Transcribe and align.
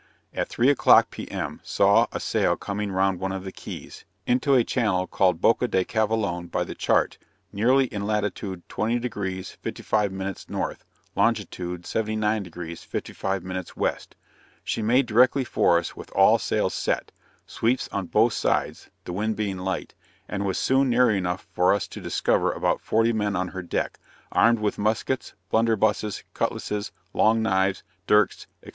At 0.33 0.49
3 0.49 0.67
o'clock, 0.71 1.11
P.M., 1.11 1.61
saw 1.63 2.07
a 2.11 2.19
sail 2.19 2.55
coming 2.55 2.91
round 2.91 3.19
one 3.19 3.31
of 3.31 3.43
the 3.43 3.51
Keys, 3.51 4.03
into 4.25 4.55
a 4.55 4.63
channel 4.63 5.05
called 5.05 5.39
Boca 5.39 5.67
de 5.67 5.85
Cavolone 5.85 6.47
by 6.49 6.63
the 6.63 6.73
chart, 6.73 7.19
nearly 7.53 7.85
in 7.85 8.07
latitude 8.07 8.67
20° 8.67 9.55
55' 9.57 10.45
north, 10.49 10.83
longitude 11.15 11.83
79° 11.83 12.83
55' 12.83 13.67
west, 13.77 14.15
she 14.63 14.81
made 14.81 15.05
directly 15.05 15.43
for 15.43 15.77
us 15.77 15.95
with 15.95 16.09
all 16.13 16.39
sails 16.39 16.73
set, 16.73 17.11
sweeps 17.45 17.87
on 17.89 18.07
both 18.07 18.33
sides 18.33 18.89
(the 19.03 19.13
wind 19.13 19.35
being 19.35 19.59
light) 19.59 19.93
and 20.27 20.45
was 20.47 20.57
soon 20.57 20.89
near 20.89 21.11
enough 21.11 21.47
for 21.53 21.75
us 21.75 21.87
to 21.87 22.01
discover 22.01 22.51
about 22.51 22.81
forty 22.81 23.13
men 23.13 23.35
on 23.35 23.49
her 23.49 23.61
deck, 23.61 23.99
armed 24.31 24.57
with 24.57 24.79
muskets, 24.79 25.35
blunderbusses, 25.51 26.23
cutlasses, 26.33 26.91
long 27.13 27.43
knives, 27.43 27.83
dirks, 28.07 28.47
&c. 28.65 28.69